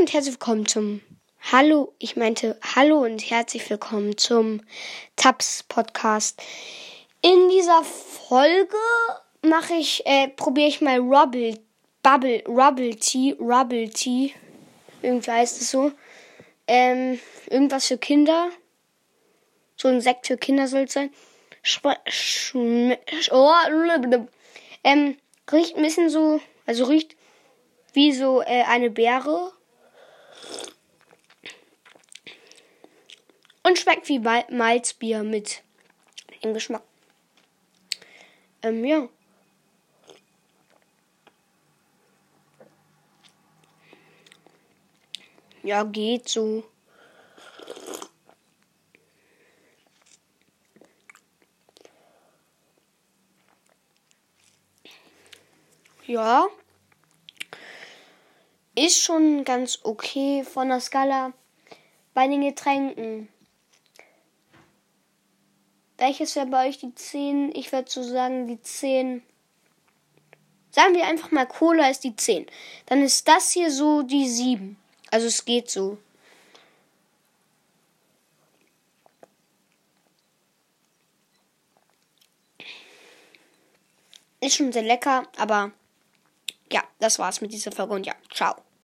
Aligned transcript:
und 0.00 0.14
herzlich 0.14 0.36
willkommen 0.36 0.66
zum 0.66 1.02
Hallo, 1.52 1.92
ich 1.98 2.16
meinte 2.16 2.58
Hallo 2.74 3.02
und 3.02 3.18
herzlich 3.30 3.68
willkommen 3.68 4.16
zum 4.16 4.62
Tabs 5.14 5.62
Podcast. 5.64 6.42
In 7.20 7.50
dieser 7.50 7.84
Folge 7.84 8.78
mache 9.42 9.74
ich, 9.74 10.06
äh, 10.06 10.28
probiere 10.28 10.68
ich 10.68 10.80
mal 10.80 11.00
Rubble, 11.00 11.60
Bubble, 12.02 12.42
Rubble 12.48 12.96
Tea, 12.96 13.36
Rubble 13.38 13.90
Tea, 13.90 14.32
irgendwie 15.02 15.30
heißt 15.30 15.60
es 15.60 15.70
so. 15.70 15.92
Ähm, 16.66 17.20
irgendwas 17.50 17.88
für 17.88 17.98
Kinder. 17.98 18.48
So 19.76 19.88
ein 19.88 20.00
Sekt 20.00 20.28
für 20.28 20.38
Kinder 20.38 20.66
soll 20.66 20.84
es 20.84 20.94
sein. 20.94 21.10
Schme 21.62 21.98
oh, 23.32 23.52
ähm, 24.82 25.18
riecht 25.52 25.76
ein 25.76 25.82
bisschen 25.82 26.08
so, 26.08 26.40
also 26.64 26.84
riecht 26.84 27.16
wie 27.92 28.12
so 28.12 28.40
äh, 28.40 28.62
eine 28.62 28.88
Beere. 28.88 29.52
Und 33.62 33.78
schmeckt 33.78 34.08
wie 34.08 34.18
Malzbier 34.18 35.22
mit 35.22 35.62
dem 36.42 36.54
Geschmack. 36.54 36.82
Ähm, 38.62 38.84
ja. 38.84 39.08
Ja, 45.62 45.84
geht 45.84 46.28
so. 46.28 46.64
Ja. 56.06 56.48
Ist 58.80 59.02
schon 59.02 59.44
ganz 59.44 59.80
okay 59.82 60.42
von 60.42 60.70
der 60.70 60.80
Skala. 60.80 61.34
Bei 62.14 62.26
den 62.26 62.40
Getränken. 62.40 63.28
Welches 65.98 66.34
wäre 66.34 66.46
bei 66.46 66.66
euch 66.66 66.78
die 66.78 66.94
10? 66.94 67.54
Ich 67.54 67.70
würde 67.72 67.90
so 67.90 68.02
sagen, 68.02 68.46
die 68.46 68.58
10. 68.58 69.22
Sagen 70.70 70.94
wir 70.94 71.06
einfach 71.06 71.30
mal, 71.30 71.46
Cola 71.46 71.90
ist 71.90 72.04
die 72.04 72.16
10. 72.16 72.46
Dann 72.86 73.02
ist 73.02 73.28
das 73.28 73.50
hier 73.50 73.70
so 73.70 74.00
die 74.00 74.26
7. 74.26 74.78
Also 75.10 75.26
es 75.26 75.44
geht 75.44 75.68
so. 75.68 75.98
Ist 84.40 84.56
schon 84.56 84.72
sehr 84.72 84.84
lecker, 84.84 85.24
aber 85.36 85.70
ja, 86.72 86.82
das 86.98 87.18
war's 87.18 87.42
mit 87.42 87.52
dieser 87.52 87.72
Folge 87.72 87.92
und 87.92 88.06
ja, 88.06 88.14
ciao. 88.32 88.56